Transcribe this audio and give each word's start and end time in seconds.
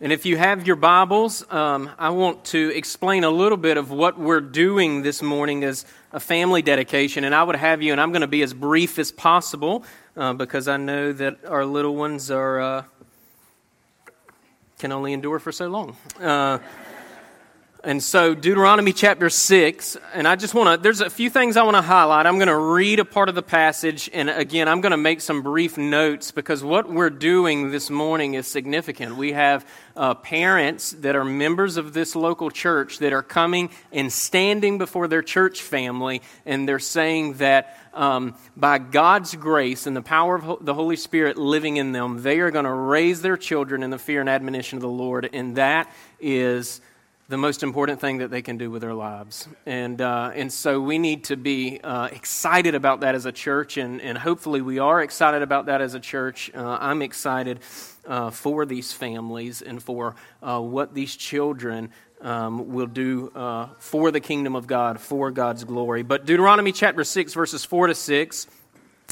And 0.00 0.12
if 0.12 0.24
you 0.24 0.36
have 0.36 0.64
your 0.64 0.76
Bibles, 0.76 1.44
um, 1.50 1.90
I 1.98 2.10
want 2.10 2.44
to 2.46 2.72
explain 2.72 3.24
a 3.24 3.30
little 3.30 3.58
bit 3.58 3.76
of 3.76 3.90
what 3.90 4.16
we're 4.16 4.40
doing 4.40 5.02
this 5.02 5.22
morning 5.22 5.64
as 5.64 5.84
a 6.12 6.20
family 6.20 6.62
dedication. 6.62 7.24
And 7.24 7.34
I 7.34 7.42
would 7.42 7.56
have 7.56 7.82
you, 7.82 7.90
and 7.90 8.00
I'm 8.00 8.12
going 8.12 8.20
to 8.20 8.28
be 8.28 8.42
as 8.42 8.54
brief 8.54 9.00
as 9.00 9.10
possible 9.10 9.82
uh, 10.16 10.34
because 10.34 10.68
I 10.68 10.76
know 10.76 11.12
that 11.14 11.44
our 11.44 11.66
little 11.66 11.96
ones 11.96 12.30
are 12.30 12.60
uh, 12.60 12.84
can 14.78 14.92
only 14.92 15.12
endure 15.12 15.40
for 15.40 15.50
so 15.50 15.66
long. 15.66 15.96
Uh, 16.20 16.60
and 17.84 18.02
so, 18.02 18.34
Deuteronomy 18.34 18.92
chapter 18.92 19.30
6, 19.30 19.96
and 20.12 20.26
I 20.26 20.34
just 20.34 20.52
want 20.52 20.68
to, 20.68 20.82
there's 20.82 21.00
a 21.00 21.08
few 21.08 21.30
things 21.30 21.56
I 21.56 21.62
want 21.62 21.76
to 21.76 21.82
highlight. 21.82 22.26
I'm 22.26 22.34
going 22.34 22.48
to 22.48 22.56
read 22.56 22.98
a 22.98 23.04
part 23.04 23.28
of 23.28 23.36
the 23.36 23.42
passage, 23.42 24.10
and 24.12 24.28
again, 24.28 24.66
I'm 24.66 24.80
going 24.80 24.90
to 24.90 24.96
make 24.96 25.20
some 25.20 25.42
brief 25.42 25.78
notes 25.78 26.32
because 26.32 26.64
what 26.64 26.90
we're 26.90 27.08
doing 27.08 27.70
this 27.70 27.88
morning 27.88 28.34
is 28.34 28.48
significant. 28.48 29.16
We 29.16 29.30
have 29.30 29.64
uh, 29.94 30.14
parents 30.14 30.90
that 30.90 31.14
are 31.14 31.24
members 31.24 31.76
of 31.76 31.92
this 31.92 32.16
local 32.16 32.50
church 32.50 32.98
that 32.98 33.12
are 33.12 33.22
coming 33.22 33.70
and 33.92 34.12
standing 34.12 34.78
before 34.78 35.06
their 35.06 35.22
church 35.22 35.62
family, 35.62 36.20
and 36.44 36.68
they're 36.68 36.80
saying 36.80 37.34
that 37.34 37.78
um, 37.94 38.34
by 38.56 38.78
God's 38.78 39.36
grace 39.36 39.86
and 39.86 39.96
the 39.96 40.02
power 40.02 40.34
of 40.34 40.64
the 40.64 40.74
Holy 40.74 40.96
Spirit 40.96 41.38
living 41.38 41.76
in 41.76 41.92
them, 41.92 42.22
they 42.22 42.40
are 42.40 42.50
going 42.50 42.64
to 42.64 42.72
raise 42.72 43.22
their 43.22 43.36
children 43.36 43.84
in 43.84 43.90
the 43.90 43.98
fear 43.98 44.18
and 44.20 44.28
admonition 44.28 44.78
of 44.78 44.82
the 44.82 44.88
Lord, 44.88 45.30
and 45.32 45.54
that 45.56 45.92
is 46.20 46.80
the 47.28 47.36
most 47.36 47.62
important 47.62 48.00
thing 48.00 48.18
that 48.18 48.30
they 48.30 48.40
can 48.40 48.56
do 48.56 48.70
with 48.70 48.80
their 48.80 48.94
lives. 48.94 49.46
And, 49.66 50.00
uh, 50.00 50.30
and 50.34 50.50
so 50.50 50.80
we 50.80 50.98
need 50.98 51.24
to 51.24 51.36
be 51.36 51.78
uh, 51.84 52.06
excited 52.06 52.74
about 52.74 53.00
that 53.00 53.14
as 53.14 53.26
a 53.26 53.32
church, 53.32 53.76
and, 53.76 54.00
and 54.00 54.16
hopefully 54.16 54.62
we 54.62 54.78
are 54.78 55.02
excited 55.02 55.42
about 55.42 55.66
that 55.66 55.82
as 55.82 55.92
a 55.92 56.00
church. 56.00 56.50
Uh, 56.54 56.78
I'm 56.80 57.02
excited 57.02 57.60
uh, 58.06 58.30
for 58.30 58.64
these 58.64 58.94
families 58.94 59.60
and 59.60 59.82
for 59.82 60.16
uh, 60.42 60.58
what 60.58 60.94
these 60.94 61.14
children 61.14 61.90
um, 62.22 62.72
will 62.72 62.86
do 62.86 63.30
uh, 63.34 63.68
for 63.78 64.10
the 64.10 64.20
kingdom 64.20 64.56
of 64.56 64.66
God, 64.66 64.98
for 64.98 65.30
God's 65.30 65.64
glory. 65.64 66.02
But 66.02 66.24
Deuteronomy 66.24 66.72
chapter 66.72 67.04
6, 67.04 67.34
verses 67.34 67.62
4 67.62 67.88
to 67.88 67.94
6. 67.94 68.46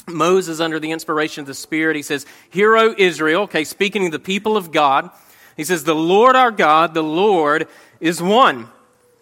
Moses, 0.08 0.60
under 0.60 0.80
the 0.80 0.90
inspiration 0.90 1.42
of 1.42 1.46
the 1.46 1.54
Spirit, 1.54 1.96
he 1.96 2.02
says, 2.02 2.24
Hear, 2.48 2.76
O 2.76 2.94
Israel, 2.96 3.42
okay, 3.42 3.64
speaking 3.64 4.04
to 4.04 4.10
the 4.10 4.18
people 4.18 4.56
of 4.56 4.70
God, 4.70 5.10
he 5.56 5.64
says, 5.64 5.84
The 5.84 5.94
Lord 5.94 6.36
our 6.36 6.50
God, 6.50 6.94
the 6.94 7.02
Lord 7.02 7.66
is 8.00 8.22
one. 8.22 8.68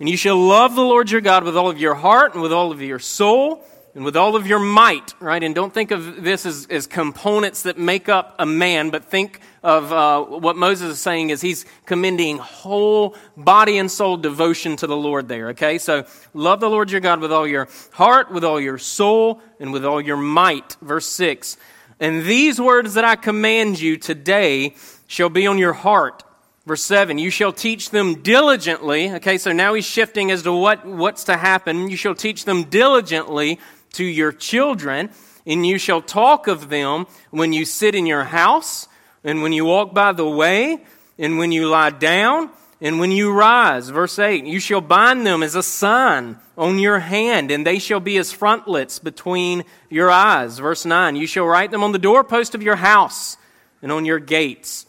And 0.01 0.09
you 0.09 0.17
shall 0.17 0.37
love 0.37 0.75
the 0.75 0.83
Lord 0.83 1.11
your 1.11 1.21
God 1.21 1.45
with 1.45 1.57
all 1.57 1.71
of 1.71 1.79
your 1.79 1.95
heart 1.95 2.35
and 2.35 2.43
with 2.43 2.53
all 2.53 2.73
of 2.73 2.83
your 2.83 2.99
soul 2.99 3.65
and 3.95 4.05
with 4.05 4.17
all 4.17 4.35
of 4.35 4.47
your 4.47 4.59
might, 4.59 5.15
right? 5.21 5.41
And 5.43 5.55
don't 5.55 5.73
think 5.73 5.93
of 5.93 6.25
this 6.25 6.45
as, 6.45 6.67
as 6.69 6.87
components 6.89 7.63
that 7.63 7.79
make 7.79 8.09
up 8.09 8.35
a 8.41 8.47
man, 8.47 8.91
but 8.91 9.05
think 9.05 9.41
of 9.63 9.93
uh, 9.93 10.21
what 10.23 10.57
Moses 10.57 10.91
is 10.91 11.01
saying 11.01 11.31
is 11.31 11.41
he's 11.41 11.65
commending 11.87 12.39
whole 12.39 13.15
body 13.37 13.79
and 13.79 13.91
soul 13.91 14.17
devotion 14.17 14.75
to 14.77 14.89
the 14.89 14.97
Lord 14.97 15.29
there, 15.29 15.51
okay? 15.51 15.79
So 15.79 16.07
love 16.35 16.59
the 16.59 16.69
Lord 16.69 16.91
your 16.91 17.01
God 17.01 17.21
with 17.21 17.33
all 17.33 17.47
your 17.47 17.69
heart, 17.93 18.33
with 18.33 18.43
all 18.43 18.61
your 18.61 18.79
soul, 18.79 19.41
and 19.61 19.73
with 19.73 19.85
all 19.85 20.01
your 20.01 20.17
might. 20.17 20.77
Verse 20.83 21.07
6. 21.07 21.57
And 22.01 22.25
these 22.25 22.61
words 22.61 22.95
that 22.95 23.05
I 23.05 23.15
command 23.15 23.81
you 23.81 23.97
today 23.97 24.75
shall 25.07 25.29
be 25.29 25.47
on 25.47 25.57
your 25.57 25.73
heart 25.73 26.25
Verse 26.67 26.83
7, 26.83 27.19
you 27.19 27.29
shall 27.29 27.53
teach 27.53 27.91
them 27.91 28.23
diligently. 28.23 29.11
Okay, 29.13 29.37
so 29.37 29.53
now 29.53 29.75
he's 29.75 29.85
shifting 29.85 30.31
as 30.31 30.43
to 30.45 30.53
what, 30.53 30.87
what's 30.87 31.25
to 31.25 31.37
happen. 31.37 31.91
You 31.91 31.97
shall 31.97 32.15
teach 32.15 32.47
them 32.47 32.65
diligently 32.65 33.61
to 33.93 34.05
your 34.05 34.33
children, 34.33 35.11
and 35.47 35.67
you 35.67 35.77
shall 35.77 36.01
talk 36.01 36.47
of 36.47 36.71
them 36.71 37.07
when 37.31 37.53
you 37.53 37.67
sit 37.67 37.95
in 37.95 38.07
your 38.07 38.25
house, 38.25 38.89
and 39.23 39.43
when 39.43 39.53
you 39.53 39.67
walk 39.67 39.93
by 39.93 40.13
the 40.13 40.27
way, 40.27 40.83
and 41.19 41.37
when 41.37 41.53
you 41.53 41.69
lie 41.69 41.91
down, 41.91 42.49
and 42.81 42.99
when 42.99 43.13
you 43.13 43.31
rise. 43.31 43.91
Verse 43.91 44.19
8, 44.19 44.47
you 44.47 44.59
shall 44.59 44.81
bind 44.81 45.27
them 45.27 45.43
as 45.43 45.55
a 45.55 45.63
sign 45.63 46.39
on 46.57 46.79
your 46.79 46.99
hand, 46.99 47.51
and 47.51 47.67
they 47.67 47.79
shall 47.79 48.01
be 48.01 48.17
as 48.17 48.33
frontlets 48.33 48.99
between 48.99 49.65
your 49.91 50.11
eyes. 50.11 50.59
Verse 50.59 50.87
9, 50.87 51.15
you 51.15 51.27
shall 51.27 51.45
write 51.45 51.71
them 51.71 51.83
on 51.83 51.93
the 51.93 51.99
doorpost 51.99 52.55
of 52.55 52.63
your 52.63 52.77
house 52.77 53.37
and 53.83 53.93
on 53.93 54.07
your 54.07 54.19
gates. 54.19 54.87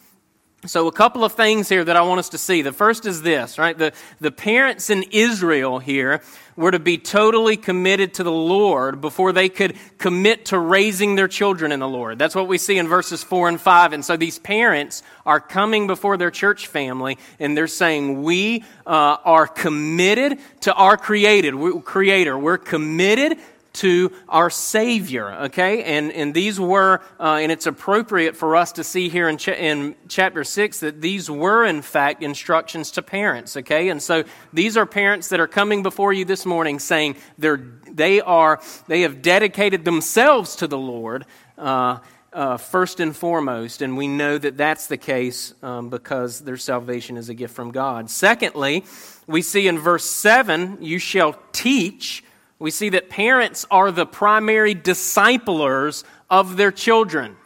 So, 0.64 0.88
a 0.88 0.92
couple 0.92 1.22
of 1.22 1.32
things 1.32 1.68
here 1.68 1.84
that 1.84 1.96
I 1.96 2.00
want 2.00 2.18
us 2.18 2.30
to 2.30 2.38
see. 2.38 2.62
The 2.62 2.72
first 2.72 3.04
is 3.04 3.20
this, 3.20 3.58
right? 3.58 3.76
The, 3.76 3.92
the 4.20 4.32
parents 4.32 4.88
in 4.88 5.04
Israel 5.12 5.78
here 5.78 6.22
were 6.56 6.70
to 6.70 6.78
be 6.78 6.96
totally 6.96 7.58
committed 7.58 8.14
to 8.14 8.24
the 8.24 8.32
Lord 8.32 9.02
before 9.02 9.32
they 9.32 9.50
could 9.50 9.76
commit 9.98 10.46
to 10.46 10.58
raising 10.58 11.14
their 11.14 11.28
children 11.28 11.72
in 11.72 11.78
the 11.78 11.88
Lord. 11.88 12.18
That's 12.18 12.34
what 12.34 12.48
we 12.48 12.56
see 12.56 12.78
in 12.78 12.88
verses 12.88 13.22
4 13.22 13.50
and 13.50 13.60
5. 13.60 13.92
And 13.92 14.04
so 14.04 14.16
these 14.16 14.38
parents 14.38 15.02
are 15.26 15.40
coming 15.40 15.86
before 15.86 16.16
their 16.16 16.30
church 16.30 16.66
family 16.68 17.18
and 17.38 17.54
they're 17.54 17.66
saying, 17.66 18.22
We 18.22 18.64
uh, 18.86 19.18
are 19.24 19.46
committed 19.46 20.38
to 20.62 20.72
our 20.72 20.96
created, 20.96 21.54
creator. 21.84 22.36
We're 22.36 22.58
committed 22.58 23.38
to 23.76 24.12
our 24.28 24.50
Savior, 24.50 25.32
okay? 25.44 25.82
And, 25.82 26.12
and 26.12 26.34
these 26.34 26.58
were, 26.58 27.00
uh, 27.20 27.38
and 27.40 27.52
it's 27.52 27.66
appropriate 27.66 28.36
for 28.36 28.56
us 28.56 28.72
to 28.72 28.84
see 28.84 29.08
here 29.08 29.28
in, 29.28 29.38
in 29.38 29.94
chapter 30.08 30.44
6 30.44 30.80
that 30.80 31.00
these 31.00 31.30
were, 31.30 31.64
in 31.64 31.82
fact, 31.82 32.22
instructions 32.22 32.90
to 32.92 33.02
parents, 33.02 33.56
okay? 33.56 33.88
And 33.88 34.02
so 34.02 34.24
these 34.52 34.76
are 34.76 34.86
parents 34.86 35.28
that 35.28 35.40
are 35.40 35.46
coming 35.46 35.82
before 35.82 36.12
you 36.12 36.24
this 36.24 36.46
morning 36.46 36.78
saying 36.78 37.16
they're, 37.38 37.64
they 37.90 38.20
are, 38.20 38.60
they 38.88 39.02
have 39.02 39.22
dedicated 39.22 39.84
themselves 39.84 40.56
to 40.56 40.66
the 40.66 40.78
Lord. 40.78 41.24
Uh, 41.58 41.98
uh, 42.32 42.58
first 42.58 43.00
and 43.00 43.16
foremost, 43.16 43.80
and 43.80 43.96
we 43.96 44.06
know 44.06 44.36
that 44.36 44.58
that's 44.58 44.88
the 44.88 44.98
case 44.98 45.54
um, 45.62 45.88
because 45.88 46.40
their 46.40 46.58
salvation 46.58 47.16
is 47.16 47.30
a 47.30 47.34
gift 47.34 47.54
from 47.54 47.70
God. 47.70 48.10
Secondly, 48.10 48.84
we 49.26 49.40
see 49.40 49.66
in 49.66 49.78
verse 49.78 50.04
7 50.04 50.76
you 50.82 50.98
shall 50.98 51.34
teach 51.52 52.22
we 52.58 52.70
see 52.70 52.88
that 52.90 53.10
parents 53.10 53.66
are 53.70 53.90
the 53.90 54.06
primary 54.06 54.74
disciplers 54.74 56.04
of 56.30 56.56
their 56.56 56.72
children. 56.72 57.36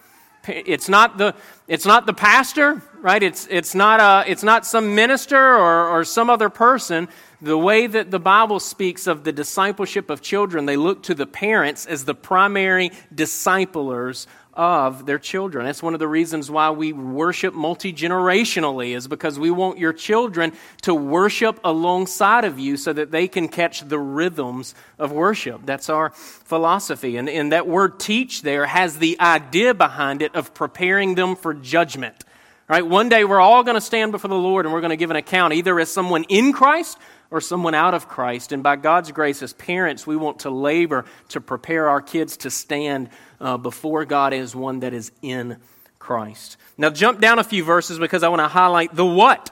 It's 0.47 0.89
not 0.89 1.19
the, 1.19 1.35
it's 1.69 1.85
not 1.85 2.07
the 2.07 2.15
pastor, 2.15 2.83
right? 3.01 3.23
It's, 3.23 3.47
it's, 3.51 3.75
not, 3.75 4.01
a, 4.01 4.31
it's 4.31 4.43
not 4.43 4.65
some 4.65 4.95
minister 4.95 5.39
or, 5.39 5.89
or 5.89 6.05
some 6.05 6.31
other 6.31 6.49
person. 6.49 7.09
The 7.43 7.57
way 7.57 7.87
that 7.87 8.11
the 8.11 8.21
Bible 8.21 8.61
speaks 8.61 9.07
of 9.07 9.25
the 9.25 9.33
discipleship 9.33 10.11
of 10.11 10.21
children, 10.21 10.67
they 10.67 10.77
look 10.77 11.05
to 11.05 11.15
the 11.15 11.27
parents 11.27 11.87
as 11.87 12.05
the 12.05 12.15
primary 12.15 12.91
disciplers 13.15 14.27
of 14.53 15.07
their 15.07 15.19
children. 15.19 15.65
That's 15.65 15.83
one 15.83 15.95
of 15.95 16.01
the 16.01 16.09
reasons 16.09 16.51
why 16.51 16.71
we 16.71 16.93
worship 16.93 17.55
multi 17.55 17.95
generationally, 17.95 18.95
is 18.95 19.09
because 19.09 19.39
we 19.39 19.51
want 19.51 19.79
your 19.79 19.95
children 19.95 20.53
to 20.83 20.95
worship 20.95 21.59
alongside 21.65 22.45
of 22.45 22.59
you 22.59 22.77
so 22.77 22.93
that 22.93 23.11
they 23.11 23.27
can 23.27 23.49
catch 23.49 23.89
the 23.89 23.99
rhythms 23.99 24.75
of 24.99 25.11
worship. 25.11 25.63
That's 25.65 25.89
our 25.89 26.11
philosophy. 26.11 27.17
And, 27.17 27.31
and 27.31 27.53
that 27.53 27.67
word 27.67 27.99
teach 27.99 28.43
there 28.43 28.67
has 28.67 28.99
the 28.99 29.19
idea 29.19 29.73
behind 29.73 30.21
it 30.21 30.35
of 30.35 30.53
preparing 30.53 31.15
them 31.15 31.37
for 31.37 31.55
judgment. 31.55 32.25
Right? 32.69 32.87
One 32.87 33.09
day 33.09 33.25
we're 33.25 33.41
all 33.41 33.65
going 33.65 33.77
to 33.77 33.81
stand 33.81 34.13
before 34.13 34.29
the 34.29 34.35
Lord 34.37 34.67
and 34.67 34.73
we're 34.73 34.81
going 34.81 34.91
to 34.91 34.97
give 34.97 35.11
an 35.11 35.17
account 35.17 35.55
either 35.55 35.81
as 35.81 35.91
someone 35.91 36.25
in 36.29 36.53
Christ 36.53 36.99
or 37.31 37.41
someone 37.41 37.75
out 37.75 37.95
of 37.95 38.09
Christ. 38.09 38.53
And 38.53 38.63
by 38.63 38.77
God's 38.77 39.13
grace, 39.13 39.43
as 39.43 39.53
parents, 39.53 40.07
we 40.07 40.17
want 40.17 40.41
to 40.41 40.51
labor 40.51 41.05
to 41.29 41.41
prepare 41.41 41.89
our 41.89 42.01
kids 42.01 42.39
to 42.39 42.51
stand 42.51 43.09
uh, 43.41 43.57
before 43.57 44.05
God 44.05 44.33
as 44.33 44.55
one 44.55 44.81
that 44.81 44.93
is 44.93 45.13
in 45.23 45.59
Christ. 45.99 46.57
Now, 46.77 46.91
jump 46.91 47.21
down 47.21 47.39
a 47.39 47.45
few 47.45 47.63
verses 47.63 47.99
because 47.99 48.23
I 48.23 48.29
want 48.29 48.41
to 48.41 48.49
highlight 48.49 48.95
the 48.95 49.07
what 49.07 49.51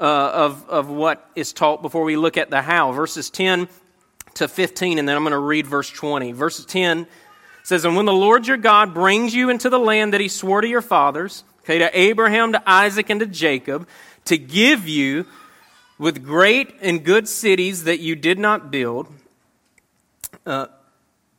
uh, 0.00 0.04
of, 0.04 0.68
of 0.68 0.88
what 0.88 1.28
is 1.36 1.52
taught 1.52 1.82
before 1.82 2.02
we 2.02 2.16
look 2.16 2.36
at 2.36 2.50
the 2.50 2.62
how. 2.62 2.90
Verses 2.92 3.30
10 3.30 3.68
to 4.34 4.48
15, 4.48 4.98
and 4.98 5.08
then 5.08 5.16
I'm 5.16 5.22
going 5.22 5.32
to 5.32 5.38
read 5.38 5.66
verse 5.66 5.90
20. 5.90 6.32
Verse 6.32 6.64
10 6.64 7.06
says, 7.62 7.84
And 7.84 7.96
when 7.96 8.06
the 8.06 8.12
Lord 8.12 8.46
your 8.46 8.56
God 8.56 8.94
brings 8.94 9.34
you 9.34 9.50
into 9.50 9.68
the 9.68 9.78
land 9.78 10.14
that 10.14 10.20
he 10.20 10.28
swore 10.28 10.60
to 10.60 10.68
your 10.68 10.82
fathers, 10.82 11.44
okay, 11.60 11.78
to 11.78 11.98
Abraham, 11.98 12.52
to 12.52 12.62
Isaac, 12.68 13.10
and 13.10 13.20
to 13.20 13.26
Jacob, 13.26 13.86
to 14.26 14.38
give 14.38 14.88
you 14.88 15.26
with 16.00 16.24
great 16.24 16.74
and 16.80 17.04
good 17.04 17.28
cities 17.28 17.84
that 17.84 18.00
you 18.00 18.16
did 18.16 18.38
not 18.38 18.70
build, 18.70 19.06
uh, 20.46 20.66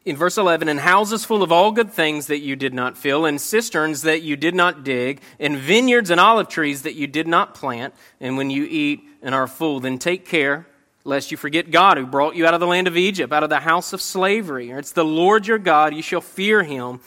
in 0.05 0.15
verse 0.15 0.37
11, 0.37 0.69
and 0.69 0.79
houses 0.79 1.25
full 1.25 1.41
of 1.41 1.51
all 1.51 1.71
good 1.71 1.91
things 1.91 2.27
that 2.27 2.41
you 2.41 2.55
did 2.55 2.71
not 2.71 2.95
fill, 2.95 3.25
and 3.25 3.41
cisterns 3.41 4.03
that 4.03 4.21
you 4.21 4.35
did 4.35 4.53
not 4.53 4.83
dig, 4.83 5.19
and 5.39 5.57
vineyards 5.57 6.11
and 6.11 6.19
olive 6.19 6.47
trees 6.47 6.83
that 6.83 6.93
you 6.93 7.07
did 7.07 7.27
not 7.27 7.55
plant, 7.55 7.91
and 8.19 8.37
when 8.37 8.51
you 8.51 8.67
eat 8.69 9.01
and 9.23 9.33
are 9.33 9.47
full, 9.47 9.79
then 9.79 9.97
take 9.97 10.27
care 10.27 10.67
lest 11.03 11.31
you 11.31 11.37
forget 11.37 11.71
God 11.71 11.97
who 11.97 12.05
brought 12.05 12.35
you 12.35 12.45
out 12.45 12.53
of 12.53 12.59
the 12.59 12.67
land 12.67 12.87
of 12.87 12.95
Egypt, 12.95 13.33
out 13.33 13.41
of 13.41 13.49
the 13.49 13.61
house 13.61 13.93
of 13.93 14.01
slavery. 14.01 14.69
It's 14.69 14.91
the 14.91 15.03
Lord 15.03 15.47
your 15.47 15.57
God, 15.57 15.95
you 15.95 16.03
shall 16.03 16.21
fear 16.21 16.61
him, 16.61 16.99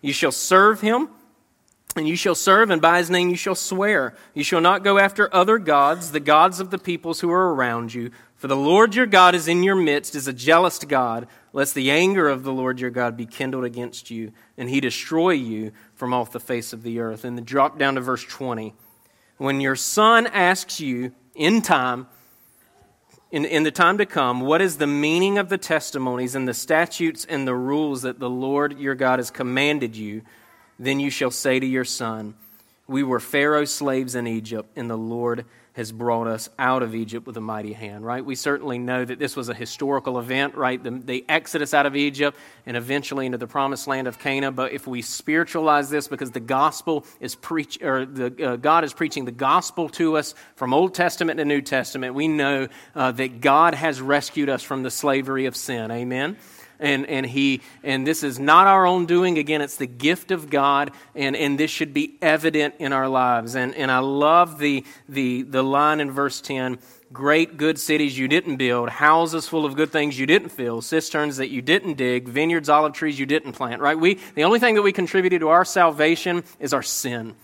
you 0.00 0.12
shall 0.12 0.30
serve 0.30 0.80
him. 0.80 1.08
And 1.96 2.06
you 2.06 2.16
shall 2.16 2.36
serve, 2.36 2.70
and 2.70 2.80
by 2.80 2.98
his 2.98 3.10
name 3.10 3.30
you 3.30 3.36
shall 3.36 3.56
swear. 3.56 4.14
You 4.32 4.44
shall 4.44 4.60
not 4.60 4.84
go 4.84 4.98
after 4.98 5.32
other 5.34 5.58
gods, 5.58 6.12
the 6.12 6.20
gods 6.20 6.60
of 6.60 6.70
the 6.70 6.78
peoples 6.78 7.20
who 7.20 7.30
are 7.30 7.52
around 7.52 7.92
you. 7.92 8.10
For 8.36 8.46
the 8.46 8.56
Lord 8.56 8.94
your 8.94 9.06
God 9.06 9.34
is 9.34 9.48
in 9.48 9.62
your 9.62 9.74
midst, 9.74 10.14
is 10.14 10.28
a 10.28 10.32
jealous 10.32 10.78
God 10.78 11.26
lest 11.52 11.74
the 11.74 11.90
anger 11.90 12.28
of 12.28 12.44
the 12.44 12.52
Lord 12.52 12.80
your 12.80 12.90
God 12.90 13.16
be 13.16 13.26
kindled 13.26 13.64
against 13.64 14.10
you, 14.10 14.32
and 14.56 14.70
he 14.70 14.80
destroy 14.80 15.30
you 15.30 15.72
from 15.94 16.14
off 16.14 16.32
the 16.32 16.40
face 16.40 16.72
of 16.72 16.82
the 16.82 17.00
earth. 17.00 17.24
And 17.24 17.36
then 17.36 17.44
drop 17.44 17.78
down 17.78 17.96
to 17.96 18.00
verse 18.00 18.24
20. 18.24 18.74
when 19.38 19.60
your 19.60 19.76
son 19.76 20.26
asks 20.28 20.80
you 20.80 21.12
in 21.34 21.60
time, 21.60 22.06
in, 23.30 23.44
in 23.44 23.62
the 23.62 23.70
time 23.70 23.98
to 23.98 24.06
come, 24.06 24.40
what 24.40 24.60
is 24.60 24.78
the 24.78 24.86
meaning 24.86 25.38
of 25.38 25.48
the 25.48 25.58
testimonies 25.58 26.34
and 26.34 26.46
the 26.46 26.54
statutes 26.54 27.24
and 27.28 27.46
the 27.46 27.54
rules 27.54 28.02
that 28.02 28.18
the 28.18 28.30
Lord 28.30 28.78
your 28.78 28.94
God 28.94 29.18
has 29.18 29.30
commanded 29.30 29.96
you, 29.96 30.22
then 30.80 30.98
you 30.98 31.10
shall 31.10 31.30
say 31.30 31.60
to 31.60 31.66
your 31.66 31.84
son, 31.84 32.34
We 32.88 33.02
were 33.02 33.20
Pharaoh's 33.20 33.72
slaves 33.72 34.14
in 34.14 34.26
Egypt, 34.26 34.68
and 34.76 34.90
the 34.90 34.96
Lord 34.96 35.44
has 35.74 35.92
brought 35.92 36.26
us 36.26 36.50
out 36.58 36.82
of 36.82 36.94
Egypt 36.94 37.26
with 37.26 37.36
a 37.36 37.40
mighty 37.40 37.72
hand, 37.72 38.04
right? 38.04 38.24
We 38.24 38.34
certainly 38.34 38.78
know 38.78 39.04
that 39.04 39.18
this 39.18 39.36
was 39.36 39.48
a 39.48 39.54
historical 39.54 40.18
event, 40.18 40.56
right? 40.56 40.82
The, 40.82 40.90
the, 40.90 41.24
exodus 41.28 41.72
out 41.72 41.86
of 41.86 41.94
Egypt 41.94 42.36
and 42.66 42.76
eventually 42.76 43.24
into 43.24 43.38
the 43.38 43.46
promised 43.46 43.86
land 43.86 44.08
of 44.08 44.18
Canaan. 44.18 44.54
But 44.54 44.72
if 44.72 44.86
we 44.86 45.00
spiritualize 45.00 45.88
this 45.88 46.08
because 46.08 46.32
the 46.32 46.40
gospel 46.40 47.06
is 47.20 47.36
preach, 47.36 47.80
or 47.82 48.04
the, 48.04 48.52
uh, 48.52 48.56
God 48.56 48.82
is 48.82 48.92
preaching 48.92 49.26
the 49.26 49.32
gospel 49.32 49.88
to 49.90 50.16
us 50.16 50.34
from 50.56 50.74
Old 50.74 50.92
Testament 50.92 51.38
to 51.38 51.44
New 51.44 51.62
Testament, 51.62 52.14
we 52.14 52.26
know 52.26 52.66
uh, 52.96 53.12
that 53.12 53.40
God 53.40 53.74
has 53.74 54.00
rescued 54.00 54.48
us 54.48 54.62
from 54.62 54.82
the 54.82 54.90
slavery 54.90 55.46
of 55.46 55.56
sin. 55.56 55.90
Amen? 55.92 56.36
And, 56.80 57.06
and 57.06 57.26
he 57.26 57.60
and 57.84 58.06
this 58.06 58.22
is 58.22 58.38
not 58.38 58.66
our 58.66 58.86
own 58.86 59.06
doing. 59.06 59.38
Again 59.38 59.60
it's 59.60 59.76
the 59.76 59.86
gift 59.86 60.30
of 60.30 60.50
god 60.50 60.90
and, 61.14 61.36
and 61.36 61.58
this 61.58 61.70
should 61.70 61.94
be 61.94 62.18
evident 62.20 62.74
in 62.78 62.92
our 62.92 63.08
lives. 63.08 63.54
And, 63.54 63.74
and 63.74 63.90
i 63.90 63.98
love 63.98 64.58
the, 64.58 64.84
the, 65.08 65.42
the 65.42 65.62
line 65.62 66.00
in 66.00 66.10
verse 66.10 66.40
10 66.40 66.78
great 67.12 67.56
good 67.56 67.78
cities 67.78 68.16
you 68.16 68.28
didn't 68.28 68.56
build 68.56 68.88
houses 68.88 69.48
full 69.48 69.66
of 69.66 69.74
good 69.74 69.90
things 69.90 70.16
you 70.16 70.26
didn't 70.26 70.50
fill 70.50 70.80
cisterns 70.80 71.38
that 71.38 71.48
you 71.48 71.60
didn't 71.60 71.94
dig 71.94 72.28
vineyards 72.28 72.68
olive 72.68 72.92
trees 72.92 73.18
you 73.18 73.26
didn't 73.26 73.52
plant. 73.52 73.80
Right? 73.80 73.98
We 73.98 74.18
the 74.34 74.44
only 74.44 74.58
thing 74.58 74.74
that 74.76 74.82
we 74.82 74.92
contributed 74.92 75.40
to 75.40 75.48
our 75.48 75.64
salvation 75.64 76.44
is 76.58 76.72
our 76.72 76.82
sin 76.82 77.34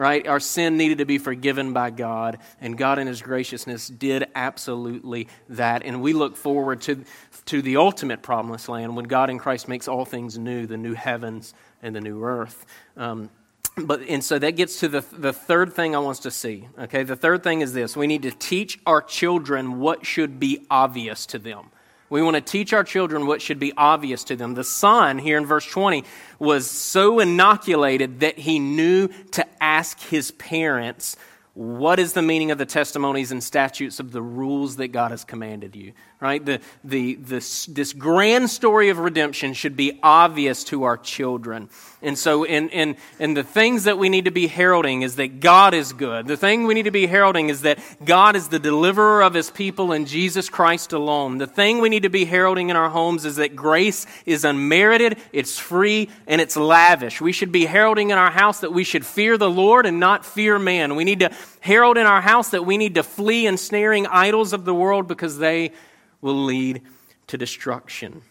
right? 0.00 0.26
Our 0.26 0.40
sin 0.40 0.78
needed 0.78 0.96
to 0.98 1.04
be 1.04 1.18
forgiven 1.18 1.74
by 1.74 1.90
God, 1.90 2.38
and 2.58 2.78
God, 2.78 2.98
in 2.98 3.06
His 3.06 3.20
graciousness, 3.20 3.86
did 3.86 4.28
absolutely 4.34 5.28
that. 5.50 5.82
And 5.84 6.00
we 6.00 6.14
look 6.14 6.38
forward 6.38 6.80
to, 6.82 7.04
to 7.44 7.60
the 7.60 7.76
ultimate 7.76 8.22
promised 8.22 8.70
land 8.70 8.96
when 8.96 9.04
God 9.04 9.28
in 9.28 9.38
Christ 9.38 9.68
makes 9.68 9.88
all 9.88 10.06
things 10.06 10.38
new, 10.38 10.66
the 10.66 10.78
new 10.78 10.94
heavens 10.94 11.52
and 11.82 11.94
the 11.94 12.00
new 12.00 12.24
earth. 12.24 12.64
Um, 12.96 13.28
but 13.76 14.00
and 14.08 14.24
so 14.24 14.38
that 14.38 14.56
gets 14.56 14.80
to 14.80 14.88
the, 14.88 15.04
the 15.12 15.34
third 15.34 15.74
thing 15.74 15.94
I 15.94 15.98
want 15.98 16.16
us 16.16 16.20
to 16.20 16.30
see. 16.30 16.66
Okay, 16.78 17.02
the 17.02 17.14
third 17.14 17.42
thing 17.42 17.60
is 17.60 17.74
this: 17.74 17.94
we 17.94 18.06
need 18.06 18.22
to 18.22 18.30
teach 18.30 18.78
our 18.86 19.02
children 19.02 19.80
what 19.80 20.06
should 20.06 20.40
be 20.40 20.66
obvious 20.70 21.26
to 21.26 21.38
them. 21.38 21.66
We 22.10 22.22
want 22.22 22.34
to 22.34 22.40
teach 22.40 22.72
our 22.72 22.82
children 22.82 23.26
what 23.26 23.40
should 23.40 23.60
be 23.60 23.72
obvious 23.76 24.24
to 24.24 24.36
them. 24.36 24.54
The 24.54 24.64
son, 24.64 25.18
here 25.18 25.38
in 25.38 25.46
verse 25.46 25.64
20, 25.64 26.04
was 26.40 26.68
so 26.68 27.20
inoculated 27.20 28.20
that 28.20 28.36
he 28.36 28.58
knew 28.58 29.08
to 29.32 29.46
ask 29.62 29.98
his 30.00 30.32
parents, 30.32 31.16
What 31.54 31.98
is 31.98 32.12
the 32.12 32.22
meaning 32.22 32.50
of 32.50 32.58
the 32.58 32.66
testimonies 32.66 33.32
and 33.32 33.42
statutes 33.42 34.00
of 34.00 34.12
the 34.12 34.22
rules 34.22 34.76
that 34.76 34.88
God 34.88 35.10
has 35.10 35.24
commanded 35.24 35.74
you? 35.74 35.92
right? 36.20 36.44
The, 36.44 36.60
the, 36.84 37.14
this, 37.14 37.66
this 37.66 37.92
grand 37.92 38.50
story 38.50 38.90
of 38.90 38.98
redemption 38.98 39.54
should 39.54 39.76
be 39.76 39.98
obvious 40.02 40.64
to 40.64 40.84
our 40.84 40.98
children. 40.98 41.70
And 42.02 42.16
so, 42.16 42.44
in, 42.44 42.68
and, 42.70 42.96
and 43.18 43.36
the 43.36 43.42
things 43.42 43.84
that 43.84 43.98
we 43.98 44.08
need 44.08 44.26
to 44.26 44.30
be 44.30 44.46
heralding 44.46 45.02
is 45.02 45.16
that 45.16 45.40
God 45.40 45.72
is 45.72 45.92
good. 45.92 46.26
The 46.26 46.36
thing 46.36 46.66
we 46.66 46.74
need 46.74 46.84
to 46.84 46.90
be 46.90 47.06
heralding 47.06 47.48
is 47.48 47.62
that 47.62 47.78
God 48.04 48.36
is 48.36 48.48
the 48.48 48.58
deliverer 48.58 49.22
of 49.22 49.34
his 49.34 49.50
people 49.50 49.92
in 49.92 50.06
Jesus 50.06 50.48
Christ 50.48 50.92
alone. 50.92 51.38
The 51.38 51.46
thing 51.46 51.80
we 51.80 51.88
need 51.88 52.02
to 52.02 52.10
be 52.10 52.26
heralding 52.26 52.68
in 52.68 52.76
our 52.76 52.90
homes 52.90 53.24
is 53.24 53.36
that 53.36 53.56
grace 53.56 54.06
is 54.26 54.44
unmerited, 54.44 55.18
it's 55.32 55.58
free, 55.58 56.10
and 56.26 56.40
it's 56.40 56.56
lavish. 56.56 57.20
We 57.20 57.32
should 57.32 57.52
be 57.52 57.64
heralding 57.64 58.10
in 58.10 58.18
our 58.18 58.30
house 58.30 58.60
that 58.60 58.72
we 58.72 58.84
should 58.84 59.06
fear 59.06 59.38
the 59.38 59.50
Lord 59.50 59.86
and 59.86 59.98
not 60.00 60.24
fear 60.26 60.58
man. 60.58 60.96
We 60.96 61.04
need 61.04 61.20
to 61.20 61.30
herald 61.60 61.98
in 61.98 62.06
our 62.06 62.20
house 62.20 62.50
that 62.50 62.64
we 62.64 62.76
need 62.76 62.94
to 62.94 63.02
flee 63.02 63.46
ensnaring 63.46 64.06
idols 64.06 64.52
of 64.52 64.64
the 64.64 64.74
world 64.74 65.06
because 65.06 65.38
they 65.38 65.72
will 66.20 66.44
lead 66.44 66.82
to 67.26 67.38
destruction. 67.38 68.22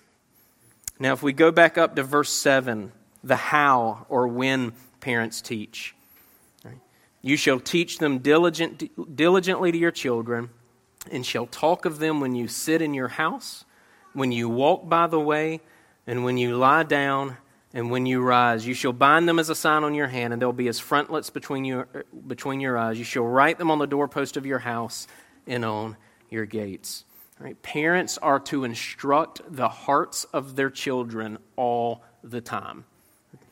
Now, 0.99 1.13
if 1.13 1.23
we 1.23 1.33
go 1.33 1.51
back 1.51 1.77
up 1.77 1.95
to 1.95 2.03
verse 2.03 2.31
7, 2.31 2.91
the 3.23 3.35
how 3.35 4.05
or 4.09 4.27
when 4.27 4.73
parents 4.99 5.41
teach. 5.41 5.95
You 7.21 7.35
shall 7.35 7.59
teach 7.59 7.97
them 7.97 8.19
diligent, 8.19 9.15
diligently 9.15 9.71
to 9.71 9.77
your 9.77 9.91
children, 9.91 10.49
and 11.11 11.25
shall 11.25 11.47
talk 11.47 11.85
of 11.85 11.99
them 11.99 12.21
when 12.21 12.35
you 12.35 12.47
sit 12.47 12.81
in 12.81 12.93
your 12.93 13.09
house, 13.09 13.65
when 14.13 14.31
you 14.31 14.47
walk 14.47 14.87
by 14.87 15.07
the 15.07 15.19
way, 15.19 15.59
and 16.07 16.23
when 16.23 16.37
you 16.37 16.55
lie 16.55 16.83
down, 16.83 17.37
and 17.73 17.91
when 17.91 18.05
you 18.05 18.21
rise. 18.21 18.65
You 18.65 18.73
shall 18.73 18.93
bind 18.93 19.27
them 19.27 19.39
as 19.39 19.49
a 19.49 19.55
sign 19.55 19.83
on 19.83 19.93
your 19.93 20.07
hand, 20.07 20.33
and 20.33 20.41
they'll 20.41 20.53
be 20.53 20.67
as 20.67 20.79
frontlets 20.79 21.29
between 21.29 21.65
your, 21.65 21.87
between 22.27 22.59
your 22.59 22.77
eyes. 22.77 22.97
You 22.97 23.03
shall 23.03 23.25
write 23.25 23.57
them 23.57 23.71
on 23.71 23.79
the 23.79 23.87
doorpost 23.87 24.37
of 24.37 24.45
your 24.45 24.59
house 24.59 25.07
and 25.45 25.63
on 25.63 25.97
your 26.29 26.45
gates. 26.45 27.05
Parents 27.61 28.17
are 28.17 28.39
to 28.39 28.65
instruct 28.65 29.41
the 29.47 29.69
hearts 29.69 30.25
of 30.25 30.55
their 30.55 30.69
children 30.69 31.37
all 31.55 32.03
the 32.23 32.41
time. 32.41 32.85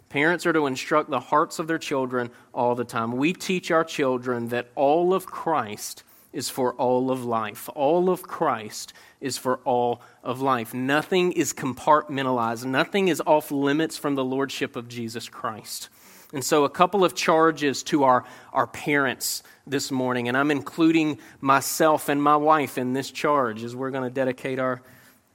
Parents 0.10 0.46
are 0.46 0.54
to 0.54 0.68
instruct 0.68 1.10
the 1.10 1.20
hearts 1.20 1.60
of 1.60 1.68
their 1.68 1.78
children 1.78 2.30
all 2.54 2.76
the 2.76 2.86
time. 2.86 3.14
We 3.18 3.34
teach 3.34 3.72
our 3.72 3.84
children 3.84 4.50
that 4.50 4.70
all 4.76 5.14
of 5.14 5.26
Christ 5.26 6.04
is 6.34 6.50
for 6.50 6.74
all 6.74 7.12
of 7.12 7.26
life. 7.26 7.70
All 7.76 8.10
of 8.10 8.24
Christ 8.24 8.94
is 9.20 9.38
for 9.38 9.58
all 9.66 10.02
of 10.24 10.42
life. 10.42 10.74
Nothing 10.74 11.32
is 11.32 11.54
compartmentalized, 11.54 12.66
nothing 12.66 13.08
is 13.08 13.22
off 13.26 13.52
limits 13.52 13.98
from 13.98 14.16
the 14.16 14.24
Lordship 14.24 14.76
of 14.76 14.88
Jesus 14.88 15.30
Christ. 15.30 15.90
And 16.34 16.44
so, 16.44 16.66
a 16.66 16.70
couple 16.70 17.06
of 17.06 17.16
charges 17.16 17.84
to 17.84 18.04
our, 18.04 18.26
our 18.52 18.68
parents 18.68 19.44
this 19.66 19.92
morning, 19.92 20.28
and 20.28 20.36
I'm 20.36 20.52
including 20.52 21.20
myself 21.40 22.10
and 22.10 22.22
my 22.22 22.36
wife 22.36 22.78
in 22.78 22.94
this 22.94 23.12
charge 23.12 23.64
as 23.64 23.76
we're 23.76 23.92
going 23.92 24.04
to 24.04 24.14
dedicate 24.14 24.60
our, 24.60 24.82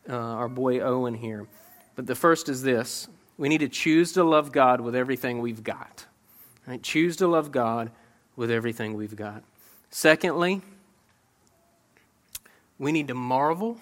uh, 0.09 0.15
our 0.15 0.49
boy 0.49 0.81
Owen 0.81 1.15
here. 1.15 1.47
But 1.97 2.07
the 2.07 2.15
first 2.15 2.49
is 2.49 2.63
this 2.63 3.09
we 3.39 3.49
need 3.49 3.59
to 3.59 3.69
choose 3.69 4.13
to 4.13 4.25
love 4.25 4.53
God 4.53 4.81
with 4.81 4.95
everything 4.95 5.41
we've 5.41 5.65
got. 5.65 6.07
Right? 6.67 6.83
Choose 6.83 7.17
to 7.17 7.27
love 7.27 7.51
God 7.51 7.91
with 8.37 8.51
everything 8.51 8.95
we've 8.95 9.17
got. 9.17 9.43
Secondly, 9.91 10.63
we 12.83 12.91
need 12.91 13.07
to 13.07 13.15
marvel 13.15 13.79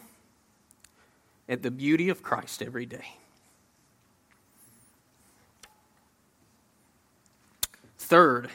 at 1.49 1.63
the 1.63 1.71
beauty 1.71 2.11
of 2.11 2.23
Christ 2.23 2.61
every 2.61 2.85
day. 2.85 3.17
Third, 7.97 8.51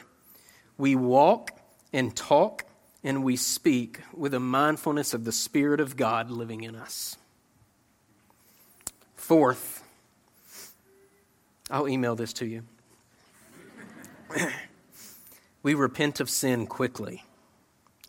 we 0.78 0.94
walk 0.94 1.50
and 1.92 2.14
talk 2.14 2.64
and 3.02 3.24
we 3.24 3.34
speak 3.34 4.02
with 4.14 4.32
a 4.34 4.38
mindfulness 4.38 5.12
of 5.14 5.24
the 5.24 5.32
Spirit 5.32 5.80
of 5.80 5.96
God 5.96 6.30
living 6.30 6.62
in 6.62 6.76
us. 6.76 7.16
Fourth, 9.16 9.82
I'll 11.72 11.88
email 11.88 12.14
this 12.14 12.32
to 12.34 12.46
you. 12.46 12.62
we 15.64 15.74
repent 15.74 16.20
of 16.20 16.30
sin 16.30 16.68
quickly. 16.68 17.24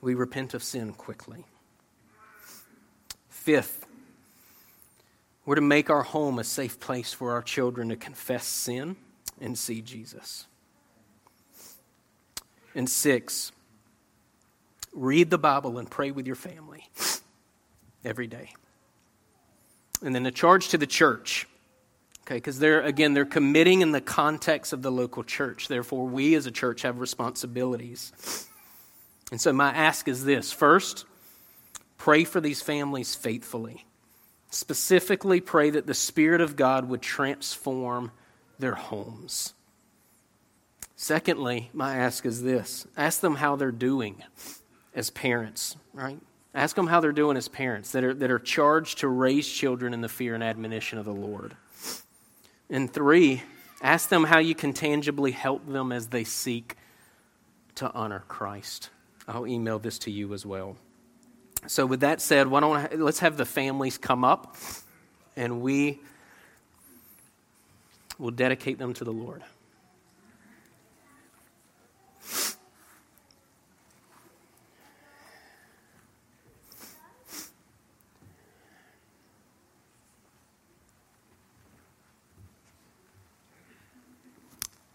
We 0.04 0.14
repent 0.14 0.54
of 0.54 0.62
sin 0.62 0.94
quickly. 0.94 1.46
Fifth, 3.48 3.88
we're 5.46 5.56
to 5.56 5.62
make 5.62 5.90
our 5.90 6.04
home 6.04 6.38
a 6.38 6.44
safe 6.44 6.82
place 6.82 7.14
for 7.14 7.32
our 7.32 7.42
children 7.42 7.88
to 7.88 7.96
confess 7.96 8.46
sin 8.46 8.98
and 9.40 9.58
see 9.58 9.80
Jesus. 9.80 10.48
And 12.76 12.90
six, 12.90 13.54
read 14.92 15.30
the 15.30 15.38
Bible 15.38 15.78
and 15.78 15.90
pray 15.90 16.12
with 16.12 16.28
your 16.28 16.36
family 16.36 16.90
every 18.04 18.28
day. 18.28 18.52
And 20.02 20.14
then 20.14 20.26
a 20.26 20.32
charge 20.32 20.68
to 20.68 20.78
the 20.78 20.86
church. 20.86 21.48
Okay, 22.26 22.36
because 22.36 22.60
they're, 22.60 22.82
again, 22.82 23.14
they're 23.14 23.24
committing 23.24 23.80
in 23.80 23.94
the 23.94 24.02
context 24.02 24.74
of 24.74 24.82
the 24.82 24.92
local 24.92 25.24
church. 25.24 25.70
Therefore, 25.70 26.06
we 26.06 26.36
as 26.36 26.48
a 26.48 26.52
church 26.52 26.82
have 26.82 27.00
responsibilities. 27.00 28.46
And 29.32 29.40
so, 29.40 29.54
my 29.54 29.70
ask 29.70 30.10
is 30.10 30.26
this 30.26 30.52
first, 30.52 31.06
pray 31.98 32.24
for 32.24 32.42
these 32.42 32.62
families 32.62 33.16
faithfully. 33.16 33.86
Specifically, 34.50 35.42
pray 35.42 35.70
that 35.70 35.88
the 35.88 35.94
Spirit 35.94 36.42
of 36.42 36.56
God 36.56 36.88
would 36.88 37.02
transform 37.02 38.12
their 38.60 38.76
homes. 38.76 39.54
Secondly, 40.96 41.70
my 41.74 41.96
ask 41.98 42.26
is 42.26 42.42
this 42.42 42.88
ask 42.98 43.22
them 43.22 43.36
how 43.36 43.56
they're 43.56 43.72
doing 43.72 44.24
as 44.96 45.10
parents, 45.10 45.76
right? 45.94 46.20
Ask 46.56 46.76
them 46.76 46.88
how 46.88 47.02
they're 47.02 47.12
doing 47.12 47.38
as 47.38 47.48
parents 47.48 47.92
that 47.92 48.04
are, 48.04 48.16
that 48.16 48.32
are 48.32 48.40
charged 48.40 49.00
to 49.00 49.08
raise 49.08 49.48
children 49.48 49.94
in 49.94 50.02
the 50.02 50.10
fear 50.10 50.34
and 50.34 50.44
admonition 50.44 50.98
of 50.98 51.06
the 51.06 51.14
Lord. 51.14 51.56
And 52.68 52.92
three, 52.92 53.44
ask 53.82 54.10
them 54.10 54.24
how 54.24 54.40
you 54.40 54.56
can 54.56 54.74
tangibly 54.74 55.32
help 55.32 55.68
them 55.68 55.92
as 55.92 56.08
they 56.08 56.24
seek 56.24 56.76
to 57.76 57.94
honor 57.94 58.24
Christ. 58.28 58.90
I'll 59.28 59.46
email 59.46 59.78
this 59.78 60.00
to 60.00 60.12
you 60.12 60.34
as 60.34 60.48
well. 60.48 60.78
So, 61.66 61.86
with 61.86 62.02
that 62.02 62.22
said, 62.22 62.48
why 62.48 62.60
don't 62.60 63.00
let's 63.00 63.20
have 63.20 63.38
the 63.38 63.46
families 63.46 63.98
come 63.98 64.24
up, 64.24 64.56
and 65.36 65.62
we 65.62 66.00
will 68.20 68.32
dedicate 68.32 68.78
them 68.78 68.94
to 68.94 69.04
the 69.04 69.12
Lord. 69.12 69.44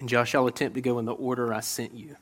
And 0.01 0.09
Josh, 0.09 0.35
I'll 0.35 0.49
attempt 0.49 0.75
to 0.75 0.81
go 0.81 0.99
in 0.99 1.05
the 1.05 1.13
order 1.13 1.55
I 1.55 1.61
sent 1.61 1.95
you. 1.95 2.17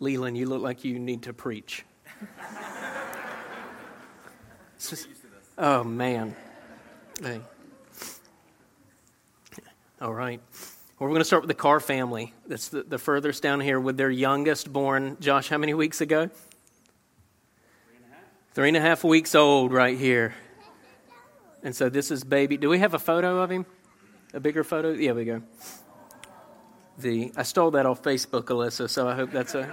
Leland, 0.00 0.36
you 0.36 0.46
look 0.46 0.62
like 0.62 0.84
you 0.84 0.98
need 0.98 1.22
to 1.22 1.32
preach. 1.32 1.84
Just, 4.78 5.08
oh, 5.56 5.82
man. 5.82 6.36
Hey. 7.20 7.40
All 10.00 10.14
right. 10.14 10.40
Well, 10.98 11.08
we're 11.08 11.14
going 11.14 11.20
to 11.20 11.24
start 11.24 11.42
with 11.42 11.48
the 11.48 11.54
Carr 11.54 11.80
family. 11.80 12.32
That's 12.46 12.68
the, 12.68 12.84
the 12.84 12.98
furthest 12.98 13.42
down 13.42 13.60
here 13.60 13.80
with 13.80 13.96
their 13.96 14.10
youngest 14.10 14.72
born, 14.72 15.16
Josh, 15.18 15.48
how 15.48 15.58
many 15.58 15.74
weeks 15.74 16.00
ago? 16.00 16.26
Three 16.26 17.96
and 17.96 18.04
a 18.04 18.14
half. 18.14 18.24
Three 18.54 18.68
and 18.68 18.76
a 18.76 18.80
half 18.80 19.02
weeks 19.02 19.34
old, 19.34 19.72
right 19.72 19.98
here. 19.98 20.34
And 21.64 21.74
so 21.74 21.88
this 21.88 22.12
is 22.12 22.22
baby. 22.22 22.56
Do 22.56 22.68
we 22.68 22.78
have 22.78 22.94
a 22.94 22.98
photo 23.00 23.42
of 23.42 23.50
him? 23.50 23.66
A 24.32 24.38
bigger 24.40 24.62
photo? 24.62 24.92
Yeah, 24.92 25.12
we 25.12 25.24
go. 25.24 25.42
The 26.98 27.32
I 27.36 27.44
stole 27.44 27.70
that 27.72 27.86
off 27.86 28.02
Facebook, 28.02 28.44
Alyssa. 28.44 28.90
So 28.90 29.08
I 29.08 29.14
hope 29.14 29.30
that's 29.30 29.54
a. 29.54 29.72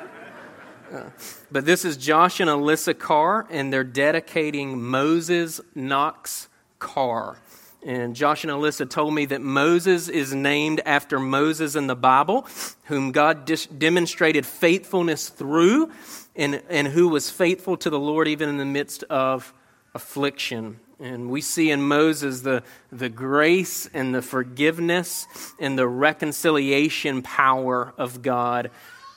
Uh, 0.93 1.09
but 1.51 1.65
this 1.65 1.83
is 1.83 1.97
Josh 1.97 2.39
and 2.39 2.49
Alyssa 2.49 2.97
Carr, 2.97 3.47
and 3.49 3.73
they're 3.73 3.83
dedicating 3.83 4.81
Moses 4.81 5.59
Knox 5.73 6.47
Carr. 6.77 7.39
And 7.83 8.15
Josh 8.15 8.43
and 8.43 8.51
Alyssa 8.51 8.89
told 8.89 9.13
me 9.13 9.25
that 9.27 9.41
Moses 9.41 10.09
is 10.09 10.33
named 10.33 10.81
after 10.85 11.19
Moses 11.19 11.75
in 11.75 11.87
the 11.87 11.95
Bible, 11.95 12.47
whom 12.85 13.11
God 13.11 13.45
dis- 13.45 13.67
demonstrated 13.67 14.45
faithfulness 14.45 15.29
through, 15.29 15.91
and, 16.35 16.61
and 16.69 16.87
who 16.87 17.07
was 17.09 17.29
faithful 17.29 17.77
to 17.77 17.89
the 17.89 17.99
Lord 17.99 18.27
even 18.27 18.49
in 18.49 18.57
the 18.57 18.65
midst 18.65 19.03
of 19.03 19.53
affliction. 19.93 20.79
And 20.99 21.29
we 21.29 21.41
see 21.41 21.71
in 21.71 21.81
Moses 21.81 22.41
the, 22.41 22.63
the 22.91 23.09
grace 23.09 23.89
and 23.93 24.15
the 24.15 24.21
forgiveness 24.21 25.27
and 25.59 25.77
the 25.77 25.87
reconciliation 25.87 27.21
power 27.21 27.93
of 27.97 28.21
God 28.21 28.71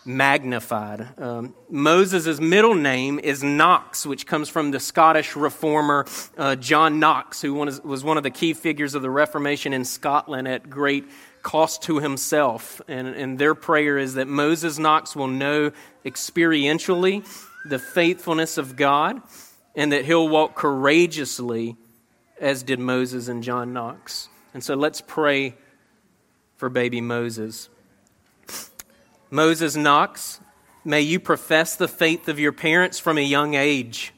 magnified. 0.05 1.07
Um, 1.19 1.55
Moses' 1.69 2.41
middle 2.41 2.75
name 2.75 3.19
is 3.19 3.43
Knox, 3.43 4.07
which 4.07 4.27
comes 4.27 4.49
from 4.49 4.71
the 4.71 4.81
Scottish 4.81 5.37
reformer 5.37 6.07
uh, 6.37 6.57
John 6.57 6.99
Knox, 6.99 7.43
who 7.43 7.55
was 7.55 8.05
one 8.05 8.17
of 8.17 8.23
the 8.23 8.31
key 8.31 8.55
figures 8.55 8.95
of 8.95 9.03
the 9.03 9.11
Reformation 9.11 9.73
in 9.73 9.85
Scotland 9.85 10.49
at 10.49 10.71
great 10.71 11.05
cost 11.43 11.83
to 11.83 11.99
himself. 11.99 12.81
And, 12.89 13.09
and 13.09 13.39
their 13.39 13.55
prayer 13.55 13.99
is 13.99 14.15
that 14.15 14.27
Moses 14.27 14.79
Knox 14.79 15.15
will 15.15 15.29
know 15.29 15.73
experientially 16.05 17.25
the 17.69 17.79
faithfulness 17.79 18.57
of 18.57 18.77
God 18.77 19.21
and 19.79 19.93
that 19.93 20.05
he'll 20.05 20.29
walk 20.29 20.57
courageously 20.57 21.77
as 22.41 22.65
did 22.65 22.81
Moses 22.81 23.29
and 23.29 23.45
John 23.45 23.73
Knox. 23.73 24.29
And 24.53 24.63
so 24.63 24.75
let's 24.75 25.01
pray 25.01 25.55
for 26.57 26.69
baby 26.69 27.01
Moses. 27.01 27.69
Moses 29.31 29.77
Knox, 29.77 30.41
may 30.85 31.01
you 31.01 31.21
profess 31.21 31.77
the 31.77 31.87
faith 31.87 32.27
of 32.29 32.41
your 32.41 32.51
parents 32.51 32.99
from 32.99 33.19
a 33.19 33.23
young 33.23 33.55
age. 33.55 34.13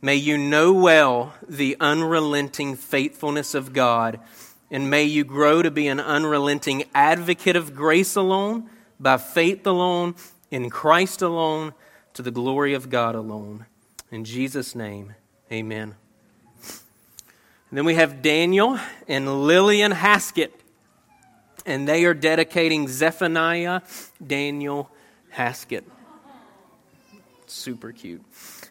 May 0.00 0.14
you 0.14 0.38
know 0.38 0.72
well 0.72 1.34
the 1.48 1.76
unrelenting 1.80 2.76
faithfulness 2.76 3.52
of 3.52 3.72
God, 3.72 4.20
and 4.70 4.90
may 4.90 5.02
you 5.02 5.24
grow 5.24 5.60
to 5.60 5.72
be 5.72 5.88
an 5.88 5.98
unrelenting 5.98 6.84
advocate 6.94 7.56
of 7.56 7.74
grace 7.74 8.14
alone, 8.14 8.70
by 9.00 9.16
faith 9.16 9.66
alone, 9.66 10.14
in 10.52 10.70
Christ 10.70 11.20
alone, 11.20 11.74
to 12.14 12.22
the 12.22 12.30
glory 12.30 12.74
of 12.74 12.90
God 12.90 13.16
alone. 13.16 13.66
In 14.10 14.24
Jesus' 14.24 14.74
name, 14.74 15.14
amen. 15.52 15.94
And 17.70 17.78
then 17.78 17.84
we 17.84 17.94
have 17.94 18.22
Daniel 18.22 18.78
and 19.06 19.46
Lillian 19.46 19.92
Haskett 19.92 20.60
and 21.66 21.86
they 21.86 22.04
are 22.04 22.14
dedicating 22.14 22.88
Zephaniah 22.88 23.82
Daniel 24.24 24.90
Haskett. 25.30 25.84
Super 27.46 27.92
cute. 27.92 28.22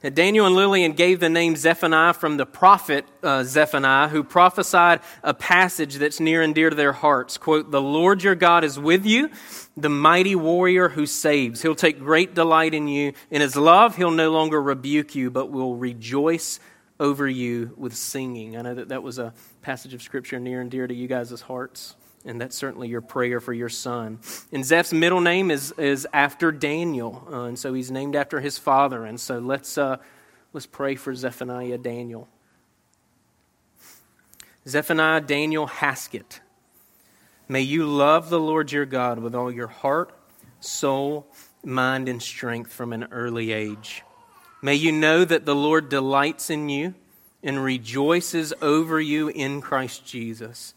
Now, 0.01 0.09
Daniel 0.09 0.45
and 0.45 0.55
Lillian 0.55 0.93
gave 0.93 1.19
the 1.19 1.29
name 1.29 1.57
Zephaniah 1.57 2.13
from 2.13 2.37
the 2.37 2.45
prophet 2.45 3.05
uh, 3.21 3.43
Zephaniah, 3.43 4.07
who 4.07 4.23
prophesied 4.23 5.01
a 5.23 5.33
passage 5.33 5.95
that's 5.95 6.21
near 6.21 6.41
and 6.41 6.55
dear 6.55 6.69
to 6.69 6.75
their 6.75 6.93
hearts. 6.93 7.37
Quote, 7.37 7.69
The 7.69 7.81
Lord 7.81 8.23
your 8.23 8.35
God 8.35 8.63
is 8.63 8.79
with 8.79 9.05
you, 9.05 9.29
the 9.75 9.89
mighty 9.89 10.35
warrior 10.35 10.87
who 10.87 11.05
saves. 11.05 11.61
He'll 11.61 11.75
take 11.75 11.99
great 11.99 12.33
delight 12.33 12.73
in 12.73 12.87
you. 12.87 13.11
In 13.29 13.41
his 13.41 13.57
love, 13.57 13.97
he'll 13.97 14.11
no 14.11 14.31
longer 14.31 14.61
rebuke 14.61 15.15
you, 15.15 15.29
but 15.29 15.51
will 15.51 15.75
rejoice 15.75 16.61
over 16.97 17.27
you 17.27 17.73
with 17.75 17.93
singing. 17.93 18.55
I 18.55 18.61
know 18.61 18.75
that 18.75 18.89
that 18.89 19.03
was 19.03 19.19
a 19.19 19.33
passage 19.61 19.93
of 19.93 20.01
scripture 20.01 20.39
near 20.39 20.61
and 20.61 20.71
dear 20.71 20.87
to 20.87 20.93
you 20.93 21.07
guys' 21.07 21.41
hearts 21.41 21.95
and 22.25 22.39
that's 22.39 22.55
certainly 22.55 22.87
your 22.87 23.01
prayer 23.01 23.39
for 23.39 23.53
your 23.53 23.69
son. 23.69 24.19
And 24.51 24.65
Zeph's 24.65 24.93
middle 24.93 25.21
name 25.21 25.51
is, 25.51 25.71
is 25.77 26.07
after 26.13 26.51
Daniel, 26.51 27.27
uh, 27.31 27.43
and 27.43 27.57
so 27.57 27.73
he's 27.73 27.91
named 27.91 28.15
after 28.15 28.39
his 28.39 28.57
father. 28.57 29.05
And 29.05 29.19
so 29.19 29.39
let's, 29.39 29.77
uh, 29.77 29.97
let's 30.53 30.65
pray 30.65 30.95
for 30.95 31.15
Zephaniah 31.15 31.77
Daniel. 31.77 32.27
Zephaniah 34.67 35.21
Daniel 35.21 35.67
Haskett. 35.67 36.41
May 37.47 37.61
you 37.61 37.85
love 37.85 38.29
the 38.29 38.39
Lord 38.39 38.71
your 38.71 38.85
God 38.85 39.19
with 39.19 39.33
all 39.33 39.51
your 39.51 39.67
heart, 39.67 40.13
soul, 40.59 41.25
mind, 41.63 42.07
and 42.07 42.21
strength 42.21 42.71
from 42.71 42.93
an 42.93 43.07
early 43.11 43.51
age. 43.51 44.03
May 44.61 44.75
you 44.75 44.91
know 44.91 45.25
that 45.25 45.45
the 45.45 45.55
Lord 45.55 45.89
delights 45.89 46.49
in 46.49 46.69
you 46.69 46.93
and 47.41 47.63
rejoices 47.63 48.53
over 48.61 48.99
you 48.99 49.29
in 49.29 49.61
Christ 49.61 50.05
Jesus. 50.05 50.73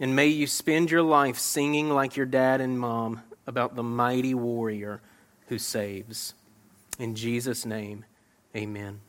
And 0.00 0.14
may 0.14 0.28
you 0.28 0.46
spend 0.46 0.90
your 0.90 1.02
life 1.02 1.38
singing 1.38 1.90
like 1.90 2.16
your 2.16 2.26
dad 2.26 2.60
and 2.60 2.78
mom 2.78 3.22
about 3.46 3.74
the 3.74 3.82
mighty 3.82 4.34
warrior 4.34 5.00
who 5.48 5.58
saves. 5.58 6.34
In 6.98 7.14
Jesus' 7.14 7.64
name, 7.64 8.04
amen. 8.54 9.00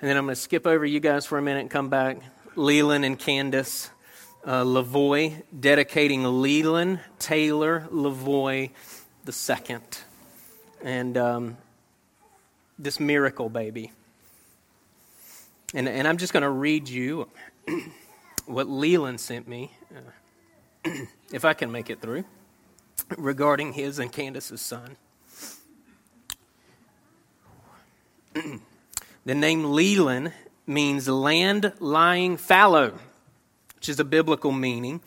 And 0.00 0.10
then 0.10 0.16
I'm 0.16 0.24
going 0.24 0.34
to 0.34 0.40
skip 0.40 0.66
over 0.66 0.84
you 0.84 1.00
guys 1.00 1.26
for 1.26 1.38
a 1.38 1.42
minute 1.42 1.60
and 1.60 1.70
come 1.70 1.88
back. 1.88 2.18
Leland 2.56 3.04
and 3.04 3.18
Candace 3.18 3.90
uh, 4.44 4.64
Lavoy, 4.64 5.42
dedicating 5.58 6.42
Leland 6.42 7.00
Taylor 7.18 7.86
Lavoy 7.90 8.70
second. 9.30 9.82
And 10.82 11.16
um, 11.16 11.56
this 12.78 12.98
miracle 12.98 13.48
baby. 13.48 13.92
And, 15.74 15.88
and 15.88 16.08
I'm 16.08 16.16
just 16.16 16.32
going 16.32 16.42
to 16.42 16.50
read 16.50 16.88
you 16.88 17.28
what 18.46 18.68
Leland 18.68 19.20
sent 19.20 19.46
me, 19.48 19.72
uh, 19.94 20.90
if 21.32 21.44
I 21.44 21.54
can 21.54 21.70
make 21.70 21.90
it 21.90 22.00
through, 22.00 22.24
regarding 23.16 23.72
his 23.72 23.98
and 23.98 24.12
Candace's 24.12 24.60
son. 24.60 24.96
the 29.24 29.34
name 29.34 29.72
Leland 29.72 30.32
means 30.66 31.08
land 31.08 31.72
lying 31.80 32.36
fallow, 32.36 32.98
which 33.76 33.88
is 33.88 34.00
a 34.00 34.04
biblical 34.04 34.52
meaning. 34.52 35.00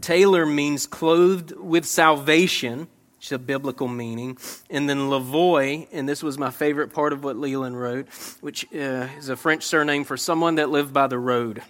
Taylor 0.00 0.44
means 0.44 0.86
clothed 0.86 1.52
with 1.52 1.84
salvation, 1.84 2.88
which 3.16 3.26
is 3.26 3.32
a 3.32 3.38
biblical 3.38 3.88
meaning. 3.88 4.36
And 4.68 4.88
then 4.88 5.08
Lavoy, 5.10 5.86
and 5.92 6.08
this 6.08 6.22
was 6.22 6.38
my 6.38 6.50
favorite 6.50 6.92
part 6.92 7.12
of 7.12 7.24
what 7.24 7.36
Leland 7.36 7.80
wrote, 7.80 8.08
which 8.40 8.66
uh, 8.74 9.08
is 9.18 9.28
a 9.28 9.36
French 9.36 9.64
surname 9.64 10.04
for 10.04 10.16
someone 10.16 10.56
that 10.56 10.70
lived 10.70 10.92
by 10.92 11.06
the 11.06 11.18
road. 11.18 11.62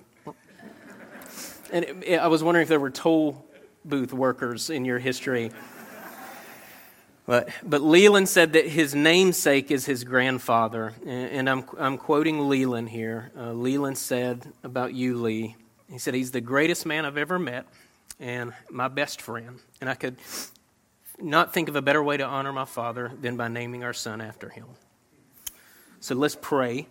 And 1.72 1.84
it, 1.84 1.96
it, 2.04 2.16
I 2.16 2.26
was 2.28 2.42
wondering 2.42 2.62
if 2.62 2.68
there 2.68 2.80
were 2.80 2.90
toll 2.90 3.44
booth 3.84 4.12
workers 4.12 4.70
in 4.70 4.84
your 4.84 4.98
history. 4.98 5.50
But, 7.26 7.48
but 7.64 7.82
Leland 7.82 8.28
said 8.28 8.52
that 8.52 8.68
his 8.68 8.94
namesake 8.94 9.72
is 9.72 9.84
his 9.84 10.04
grandfather. 10.04 10.94
And, 11.04 11.30
and 11.30 11.50
I'm, 11.50 11.64
I'm 11.76 11.98
quoting 11.98 12.48
Leland 12.48 12.88
here. 12.88 13.32
Uh, 13.36 13.52
Leland 13.52 13.98
said 13.98 14.46
about 14.62 14.94
you, 14.94 15.16
Lee, 15.16 15.56
he 15.90 15.98
said, 15.98 16.14
He's 16.14 16.30
the 16.30 16.40
greatest 16.40 16.86
man 16.86 17.04
I've 17.04 17.16
ever 17.16 17.38
met 17.38 17.66
and 18.20 18.52
my 18.70 18.88
best 18.88 19.20
friend. 19.20 19.58
And 19.80 19.90
I 19.90 19.94
could 19.94 20.16
not 21.20 21.52
think 21.52 21.68
of 21.68 21.76
a 21.76 21.82
better 21.82 22.02
way 22.02 22.16
to 22.16 22.24
honor 22.24 22.52
my 22.52 22.64
father 22.64 23.10
than 23.20 23.36
by 23.36 23.48
naming 23.48 23.82
our 23.82 23.92
son 23.92 24.20
after 24.20 24.48
him. 24.48 24.66
So 25.98 26.14
let's 26.14 26.36
pray 26.40 26.86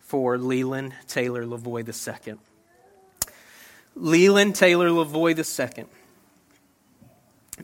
for 0.00 0.38
Leland 0.38 0.94
Taylor 1.06 1.44
Lavoy 1.44 1.86
II. 1.86 2.34
Leland 3.94 4.54
Taylor 4.54 4.88
Lavoy 4.88 5.36
II, 5.36 5.84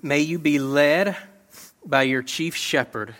may 0.03 0.21
you 0.21 0.39
be 0.39 0.59
led 0.59 1.17
by 1.85 2.03
your 2.03 2.23
chief 2.23 2.55
shepherd, 2.55 3.15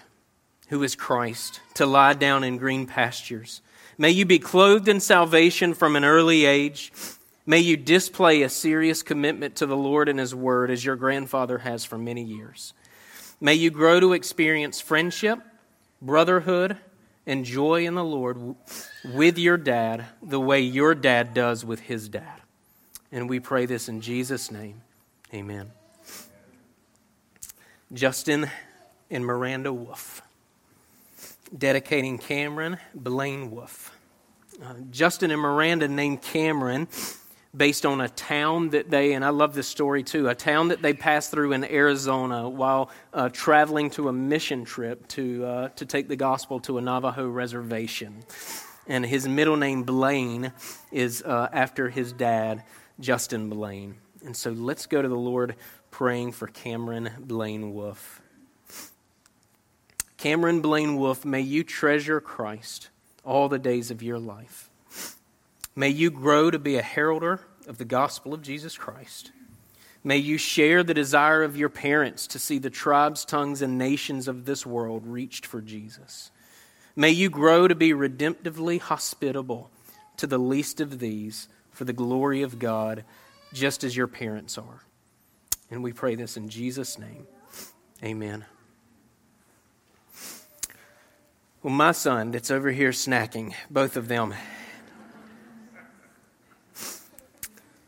who 0.69 0.83
is 0.83 0.95
Christ, 0.95 1.61
to 1.75 1.87
lie 1.87 2.13
down 2.13 2.45
in 2.45 2.59
green 2.59 2.87
pastures. 2.87 3.63
May 3.97 4.11
you 4.11 4.27
be 4.27 4.39
clothed 4.39 4.89
in 4.89 5.01
salvation 5.01 5.75
from 5.75 5.97
an 5.97 6.05
early 6.05 6.45
age. 6.45 6.93
May 7.47 7.61
you 7.61 7.77
display 7.77 8.43
a 8.43 8.49
serious 8.49 9.03
commitment 9.03 9.57
to 9.57 9.67
the 9.67 9.77
Lord 9.77 10.09
and 10.09 10.19
His 10.19 10.35
Word 10.35 10.71
as 10.71 10.85
your 10.85 10.97
grandfather 10.97 11.59
has 11.59 11.85
for 11.85 11.97
many 11.97 12.23
years. 12.23 12.75
May 13.41 13.55
you 13.55 13.71
grow 13.71 14.01
to 14.01 14.13
experience 14.13 14.81
friendship, 14.81 15.39
brotherhood, 16.03 16.77
and 17.27 17.45
joy 17.45 17.87
in 17.87 17.95
the 17.95 18.05
Lord 18.05 18.57
with 19.05 19.39
your 19.39 19.57
dad 19.57 20.07
the 20.23 20.41
way 20.41 20.61
your 20.61 20.95
dad 20.95 21.35
does 21.35 21.65
with 21.65 21.81
his 21.81 22.09
dad. 22.09 22.41
And 23.11 23.29
we 23.29 23.41
pray 23.41 23.67
this 23.67 23.89
in 23.89 24.01
Jesus' 24.01 24.51
name. 24.51 24.83
Amen. 25.33 25.71
Justin 27.93 28.51
and 29.11 29.25
Miranda 29.25 29.73
Wolf. 29.73 30.23
Dedicating 31.57 32.19
Cameron 32.19 32.79
Blaine 32.95 33.51
Wolf. 33.51 33.97
Uh, 34.63 34.75
Justin 34.91 35.31
and 35.31 35.41
Miranda 35.41 35.89
named 35.89 36.21
Cameron 36.21 36.89
based 37.57 37.87
on 37.87 38.01
a 38.01 38.09
town 38.11 38.71
that 38.71 38.91
they, 38.91 39.15
and 39.15 39.25
I 39.25 39.31
love 39.31 39.55
this 39.55 39.67
story 39.67 40.03
too, 40.03 40.29
a 40.29 40.35
town 40.35 40.69
that 40.69 40.83
they 40.83 40.93
passed 40.93 41.31
through 41.31 41.53
in 41.53 41.65
Arizona 41.65 42.49
while 42.49 42.91
uh, 43.15 43.31
traveling 43.31 43.89
to 43.91 44.09
a 44.09 44.13
mission 44.13 44.65
trip 44.65 45.09
to, 45.09 45.45
uh, 45.47 45.69
to 45.71 45.87
take 45.87 46.09
the 46.09 46.17
gospel 46.17 46.61
to 46.61 46.77
a 46.77 46.81
Navajo 46.83 47.27
reservation. 47.27 48.23
And 48.87 49.05
his 49.05 49.27
middle 49.27 49.57
name, 49.57 49.85
Blaine, 49.85 50.53
is 50.93 51.23
uh, 51.23 51.49
after 51.53 51.89
his 51.89 52.13
dad, 52.13 52.65
Justin 53.01 53.49
Blaine. 53.49 53.97
And 54.25 54.37
so 54.37 54.51
let's 54.51 54.87
go 54.87 55.01
to 55.01 55.09
the 55.09 55.17
Lord 55.17 55.55
praying 55.91 56.33
for 56.33 56.47
Cameron 56.47 57.11
Blaine 57.21 57.73
Wolf. 57.73 58.21
Cameron 60.17 60.61
Blaine 60.61 60.97
Wolf, 60.97 61.25
may 61.25 61.41
you 61.41 61.63
treasure 61.63 62.21
Christ 62.21 62.89
all 63.25 63.49
the 63.49 63.59
days 63.59 63.91
of 63.91 64.03
your 64.03 64.19
life. 64.19 64.69
May 65.77 65.91
you 65.91 66.11
grow 66.11 66.51
to 66.51 66.59
be 66.59 66.77
a 66.77 66.83
heralder 66.83 67.41
of 67.69 67.79
the 67.79 67.85
gospel 67.85 68.35
of 68.35 68.43
Jesus 68.43 68.77
Christ. 68.77 69.31
May 70.03 70.17
you 70.17 70.39
share 70.39 70.83
the 70.83 70.95
desire 70.95 71.43
of 71.43 71.57
your 71.57 71.69
parents 71.69 72.27
to 72.29 72.39
see 72.39 72.59
the 72.59 72.71
tribes, 72.71 73.25
tongues, 73.25 73.63
and 73.63 73.79
nations 73.79 74.27
of 74.27 74.45
this 74.45 74.65
world 74.67 75.07
reached 75.07 75.47
for 75.47 75.61
Jesus. 75.61 76.31
May 76.97 77.11
you 77.11 77.31
grow 77.31 77.69
to 77.69 77.75
be 77.75 77.91
redemptively 77.91 78.81
hospitable 78.81 79.71
to 80.17 80.27
the 80.27 80.39
least 80.39 80.81
of 80.81 80.99
these 80.99 81.49
for 81.79 81.85
the 81.85 81.93
glory 81.93 82.43
of 82.43 82.59
God, 82.59 83.05
just 83.53 83.85
as 83.85 83.97
your 83.97 84.09
parents 84.09 84.59
are. 84.59 84.83
And 85.71 85.81
we 85.81 85.93
pray 85.93 86.17
this 86.17 86.37
in 86.37 86.49
Jesus' 86.49 86.99
name. 86.99 87.25
Amen. 88.03 88.45
Well, 91.63 91.73
my 91.73 91.93
son 91.93 92.33
that's 92.33 92.51
over 92.51 92.73
here 92.73 92.91
snacking, 92.91 93.55
both 93.71 93.97
of 93.97 94.09
them. 94.09 94.35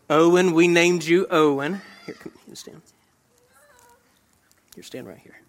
Owen, 0.08 0.52
we 0.52 0.68
named 0.68 1.02
you 1.02 1.26
Owen. 1.28 1.80
Here, 2.06 2.14
come 2.14 2.32
here, 2.46 2.54
stand. 2.54 2.82
Here, 4.76 4.84
stand 4.84 5.08
right 5.08 5.18
here. 5.18 5.40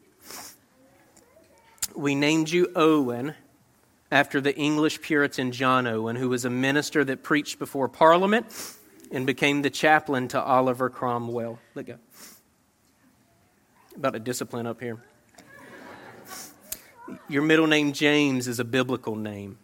We 1.95 2.15
named 2.15 2.49
you 2.49 2.71
Owen 2.75 3.35
after 4.11 4.41
the 4.41 4.55
English 4.55 5.01
Puritan 5.01 5.53
John 5.53 5.87
Owen, 5.87 6.17
who 6.17 6.29
was 6.29 6.43
a 6.43 6.49
minister 6.49 7.03
that 7.05 7.23
preached 7.23 7.57
before 7.57 7.87
Parliament 7.87 8.45
and 9.11 9.25
became 9.25 9.61
the 9.61 9.69
chaplain 9.69 10.27
to 10.29 10.41
Oliver 10.41 10.89
Cromwell. 10.89 11.59
Let 11.75 11.85
go. 11.85 11.95
About 13.95 14.15
a 14.15 14.19
discipline 14.19 14.67
up 14.67 14.81
here. 14.81 15.01
Your 17.27 17.41
middle 17.41 17.67
name, 17.67 17.93
James, 17.93 18.47
is 18.47 18.59
a 18.59 18.63
biblical 18.63 19.15
name. 19.15 19.57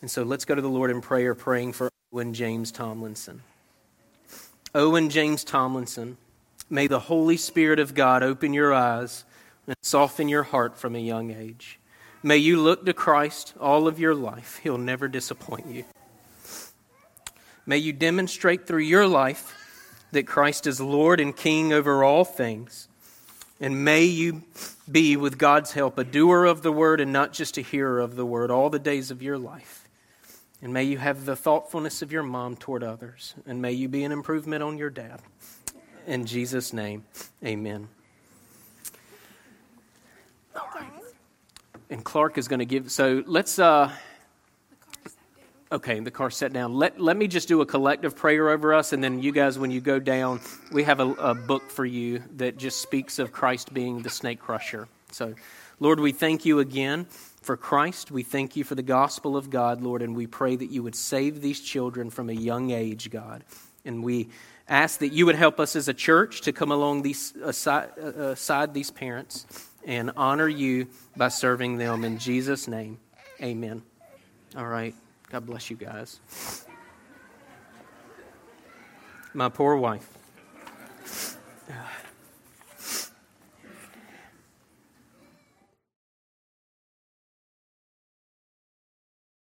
And 0.00 0.10
so 0.10 0.22
let's 0.22 0.44
go 0.44 0.54
to 0.54 0.62
the 0.62 0.68
Lord 0.68 0.90
in 0.90 1.00
prayer, 1.00 1.34
praying 1.34 1.72
for 1.72 1.90
Owen 2.12 2.34
James 2.34 2.70
Tomlinson. 2.70 3.42
Owen 4.74 5.08
James 5.08 5.42
Tomlinson, 5.42 6.18
may 6.68 6.86
the 6.86 7.00
Holy 7.00 7.36
Spirit 7.38 7.78
of 7.78 7.94
God 7.94 8.22
open 8.22 8.52
your 8.52 8.74
eyes 8.74 9.24
and 9.66 9.74
soften 9.82 10.28
your 10.28 10.42
heart 10.42 10.78
from 10.78 10.94
a 10.94 10.98
young 10.98 11.30
age. 11.30 11.78
May 12.22 12.38
you 12.38 12.60
look 12.60 12.84
to 12.86 12.92
Christ 12.92 13.54
all 13.60 13.86
of 13.86 13.98
your 13.98 14.14
life. 14.14 14.60
He'll 14.62 14.78
never 14.78 15.08
disappoint 15.08 15.66
you. 15.66 15.84
May 17.66 17.78
you 17.78 17.92
demonstrate 17.92 18.66
through 18.66 18.82
your 18.82 19.06
life 19.06 19.54
that 20.12 20.26
Christ 20.26 20.66
is 20.66 20.80
Lord 20.80 21.20
and 21.20 21.36
King 21.36 21.72
over 21.72 22.02
all 22.02 22.24
things. 22.24 22.88
And 23.60 23.84
may 23.84 24.04
you 24.04 24.42
be, 24.90 25.16
with 25.16 25.38
God's 25.38 25.72
help, 25.72 25.98
a 25.98 26.04
doer 26.04 26.44
of 26.44 26.62
the 26.62 26.72
word 26.72 27.00
and 27.00 27.12
not 27.12 27.32
just 27.32 27.58
a 27.58 27.62
hearer 27.62 28.00
of 28.00 28.14
the 28.14 28.26
word 28.26 28.50
all 28.50 28.70
the 28.70 28.78
days 28.78 29.10
of 29.10 29.22
your 29.22 29.38
life. 29.38 29.88
And 30.62 30.72
may 30.72 30.84
you 30.84 30.98
have 30.98 31.24
the 31.24 31.36
thoughtfulness 31.36 32.02
of 32.02 32.12
your 32.12 32.22
mom 32.22 32.56
toward 32.56 32.82
others. 32.82 33.34
And 33.46 33.60
may 33.60 33.72
you 33.72 33.88
be 33.88 34.04
an 34.04 34.12
improvement 34.12 34.62
on 34.62 34.78
your 34.78 34.90
dad. 34.90 35.20
In 36.06 36.24
Jesus' 36.24 36.72
name, 36.72 37.04
amen. 37.44 37.88
All 40.54 40.68
right. 40.74 40.95
And 41.88 42.04
Clark 42.04 42.38
is 42.38 42.48
going 42.48 42.58
to 42.58 42.66
give, 42.66 42.90
so 42.90 43.22
let's, 43.26 43.58
uh, 43.58 43.90
Okay, 45.72 45.98
the 45.98 46.12
car 46.12 46.30
set 46.30 46.52
down. 46.52 46.74
Let, 46.74 47.00
let 47.00 47.16
me 47.16 47.26
just 47.26 47.48
do 47.48 47.60
a 47.60 47.66
collective 47.66 48.14
prayer 48.14 48.50
over 48.50 48.72
us, 48.72 48.92
and 48.92 49.02
then 49.02 49.20
you 49.20 49.32
guys, 49.32 49.58
when 49.58 49.72
you 49.72 49.80
go 49.80 49.98
down, 49.98 50.40
we 50.70 50.84
have 50.84 51.00
a, 51.00 51.08
a 51.14 51.34
book 51.34 51.70
for 51.70 51.84
you 51.84 52.22
that 52.36 52.56
just 52.56 52.80
speaks 52.80 53.18
of 53.18 53.32
Christ 53.32 53.74
being 53.74 54.00
the 54.00 54.08
snake 54.08 54.38
crusher. 54.38 54.86
So, 55.10 55.34
Lord, 55.80 55.98
we 55.98 56.12
thank 56.12 56.44
you 56.44 56.60
again 56.60 57.06
for 57.42 57.56
Christ. 57.56 58.12
We 58.12 58.22
thank 58.22 58.54
you 58.54 58.62
for 58.62 58.76
the 58.76 58.82
gospel 58.82 59.36
of 59.36 59.50
God, 59.50 59.82
Lord, 59.82 60.02
and 60.02 60.14
we 60.14 60.28
pray 60.28 60.54
that 60.54 60.70
you 60.70 60.84
would 60.84 60.94
save 60.94 61.40
these 61.40 61.60
children 61.60 62.10
from 62.10 62.30
a 62.30 62.34
young 62.34 62.70
age, 62.70 63.10
God. 63.10 63.42
And 63.84 64.04
we 64.04 64.28
ask 64.68 65.00
that 65.00 65.08
you 65.08 65.26
would 65.26 65.34
help 65.34 65.58
us 65.58 65.74
as 65.74 65.88
a 65.88 65.94
church 65.94 66.42
to 66.42 66.52
come 66.52 66.70
along 66.70 67.02
these, 67.02 67.34
aside, 67.42 67.90
uh, 68.00 68.30
aside 68.30 68.72
these 68.72 68.92
parents 68.92 69.46
and 69.86 70.10
honor 70.16 70.48
you 70.48 70.88
by 71.16 71.28
serving 71.28 71.78
them. 71.78 72.04
In 72.04 72.18
Jesus' 72.18 72.68
name, 72.68 72.98
amen. 73.40 73.82
All 74.56 74.66
right. 74.66 74.94
God 75.30 75.46
bless 75.46 75.70
you 75.70 75.76
guys. 75.76 76.20
My 79.32 79.48
poor 79.48 79.76
wife. 79.76 80.12